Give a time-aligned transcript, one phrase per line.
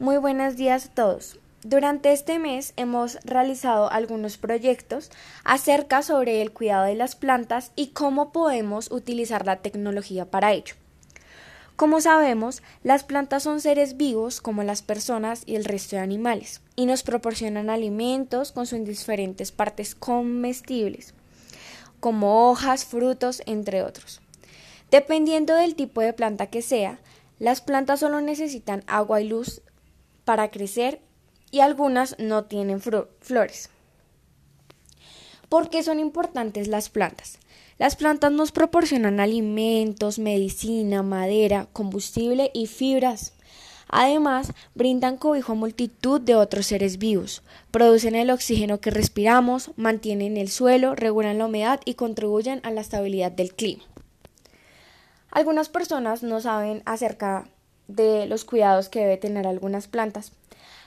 [0.00, 1.40] Muy buenos días a todos.
[1.64, 5.10] Durante este mes hemos realizado algunos proyectos
[5.42, 10.76] acerca sobre el cuidado de las plantas y cómo podemos utilizar la tecnología para ello.
[11.74, 16.60] Como sabemos, las plantas son seres vivos como las personas y el resto de animales
[16.76, 21.12] y nos proporcionan alimentos con sus diferentes partes comestibles,
[21.98, 24.20] como hojas, frutos, entre otros.
[24.92, 27.00] Dependiendo del tipo de planta que sea,
[27.40, 29.60] las plantas solo necesitan agua y luz
[30.28, 31.00] para crecer
[31.50, 33.70] y algunas no tienen flores.
[35.48, 37.38] ¿Por qué son importantes las plantas?
[37.78, 43.32] Las plantas nos proporcionan alimentos, medicina, madera, combustible y fibras.
[43.88, 50.36] Además, brindan cobijo a multitud de otros seres vivos, producen el oxígeno que respiramos, mantienen
[50.36, 53.84] el suelo, regulan la humedad y contribuyen a la estabilidad del clima.
[55.30, 57.48] Algunas personas no saben acerca
[57.88, 60.32] de los cuidados que debe tener algunas plantas.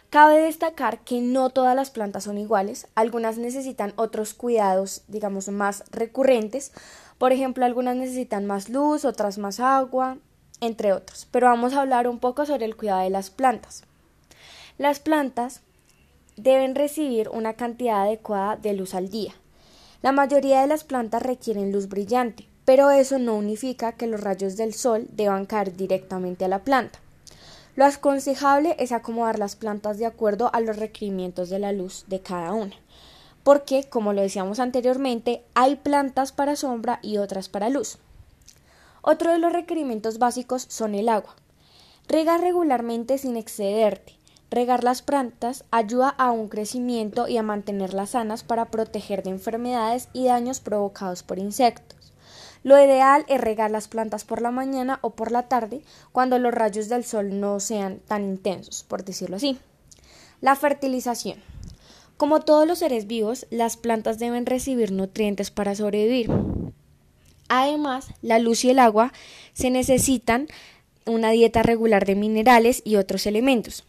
[0.09, 5.83] Cabe destacar que no todas las plantas son iguales, algunas necesitan otros cuidados, digamos, más
[5.91, 6.71] recurrentes,
[7.17, 10.17] por ejemplo, algunas necesitan más luz, otras más agua,
[10.59, 11.27] entre otros.
[11.29, 13.83] Pero vamos a hablar un poco sobre el cuidado de las plantas.
[14.77, 15.61] Las plantas
[16.35, 19.33] deben recibir una cantidad adecuada de luz al día.
[20.01, 24.57] La mayoría de las plantas requieren luz brillante, pero eso no unifica que los rayos
[24.57, 26.99] del sol deban caer directamente a la planta.
[27.75, 32.19] Lo aconsejable es acomodar las plantas de acuerdo a los requerimientos de la luz de
[32.19, 32.75] cada una,
[33.43, 37.97] porque, como lo decíamos anteriormente, hay plantas para sombra y otras para luz.
[39.01, 41.35] Otro de los requerimientos básicos son el agua.
[42.07, 44.17] Rega regularmente sin excederte.
[44.51, 50.09] Regar las plantas ayuda a un crecimiento y a mantenerlas sanas para proteger de enfermedades
[50.11, 52.00] y daños provocados por insectos.
[52.63, 55.81] Lo ideal es regar las plantas por la mañana o por la tarde
[56.11, 59.57] cuando los rayos del sol no sean tan intensos, por decirlo así.
[60.41, 61.39] La fertilización.
[62.17, 66.29] Como todos los seres vivos, las plantas deben recibir nutrientes para sobrevivir.
[67.49, 69.11] Además, la luz y el agua
[69.53, 70.47] se necesitan
[71.07, 73.85] una dieta regular de minerales y otros elementos.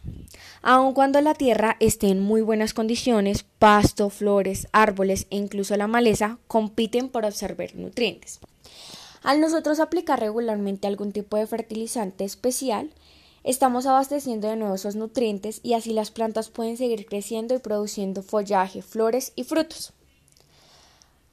[0.63, 5.85] Aun cuando la tierra esté en muy buenas condiciones, pasto, flores, árboles e incluso la
[5.87, 8.39] maleza compiten por absorber nutrientes.
[9.23, 12.91] Al nosotros aplicar regularmente algún tipo de fertilizante especial,
[13.45, 18.21] estamos abasteciendo de nuevo esos nutrientes y así las plantas pueden seguir creciendo y produciendo
[18.21, 19.93] follaje, flores y frutos.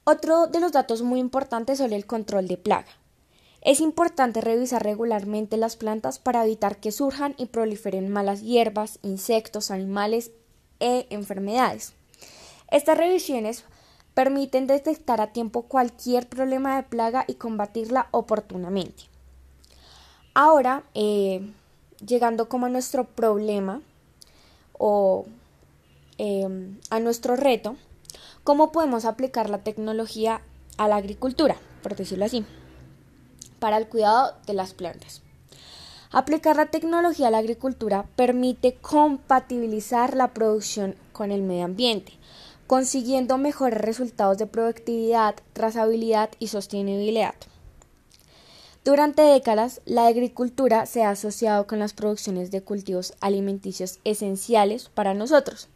[0.04, 2.88] Otro de los datos muy importantes son el control de plaga.
[3.60, 9.70] Es importante revisar regularmente las plantas para evitar que surjan y proliferen malas hierbas, insectos,
[9.72, 10.30] animales
[10.78, 11.92] e enfermedades.
[12.70, 13.64] Estas revisiones
[14.14, 19.04] permiten detectar a tiempo cualquier problema de plaga y combatirla oportunamente.
[20.34, 21.52] Ahora, eh,
[22.04, 23.82] llegando como a nuestro problema
[24.78, 25.26] o
[26.18, 27.76] em, a nuestro reto,
[28.44, 30.40] ¿cómo podemos aplicar la tecnología
[30.76, 32.44] a la agricultura, por decirlo así,
[33.58, 35.22] para el cuidado de las plantas?
[36.12, 42.12] Aplicar la tecnología a la agricultura permite compatibilizar la producción con el medio ambiente,
[42.70, 47.34] consiguiendo mejores resultados de productividad, trazabilidad y sostenibilidad.
[48.84, 55.14] Durante décadas, la agricultura se ha asociado con las producciones de cultivos alimenticios esenciales para
[55.14, 55.68] nosotros.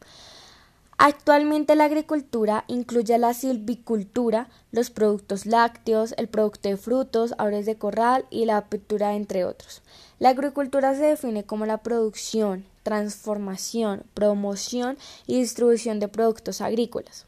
[0.97, 7.77] Actualmente la agricultura incluye la silvicultura, los productos lácteos, el producto de frutos, aves de
[7.77, 9.83] corral y la apertura, entre otros.
[10.21, 14.97] La agricultura se define como la producción, transformación, promoción
[15.27, 17.27] y distribución de productos agrícolas.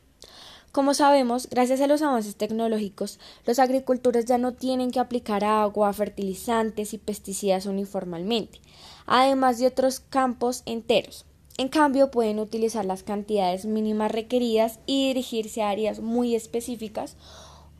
[0.70, 5.90] Como sabemos, gracias a los avances tecnológicos, los agricultores ya no tienen que aplicar agua,
[5.94, 8.60] fertilizantes y pesticidas uniformemente,
[9.06, 11.24] además de otros campos enteros.
[11.56, 17.16] En cambio, pueden utilizar las cantidades mínimas requeridas y dirigirse a áreas muy específicas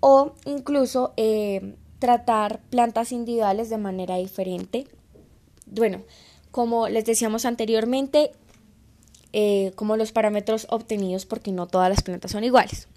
[0.01, 4.87] o incluso eh, tratar plantas individuales de manera diferente.
[5.67, 6.01] Bueno,
[6.57, 8.31] como les decíamos anteriormente,
[9.35, 12.89] eh, como los parámetros obtenidos porque no todas las plantas son iguales.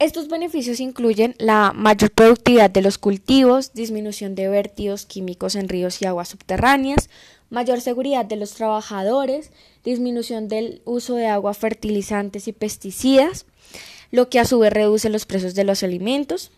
[0.00, 6.02] Estos beneficios incluyen la mayor productividad de los cultivos, disminución de vertidos químicos en ríos
[6.02, 7.08] y aguas subterráneas,
[7.50, 9.52] mayor seguridad de los trabajadores,
[9.84, 13.46] disminución del uso de agua, fertilizantes y pesticidas,
[14.10, 16.50] lo que a su vez reduce los precios de los alimentos,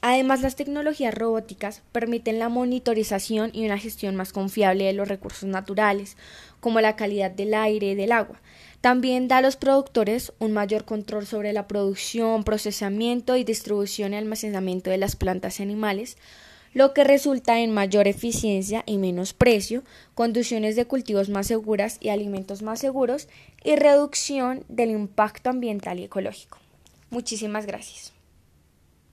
[0.00, 5.48] Además, las tecnologías robóticas permiten la monitorización y una gestión más confiable de los recursos
[5.48, 6.16] naturales,
[6.60, 8.40] como la calidad del aire y del agua.
[8.80, 14.16] También da a los productores un mayor control sobre la producción, procesamiento y distribución y
[14.16, 16.16] almacenamiento de las plantas y animales,
[16.74, 19.82] lo que resulta en mayor eficiencia y menos precio,
[20.14, 23.26] condiciones de cultivos más seguras y alimentos más seguros
[23.64, 26.58] y reducción del impacto ambiental y ecológico.
[27.10, 28.17] Muchísimas gracias.